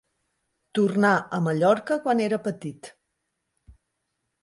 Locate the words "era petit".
2.31-2.93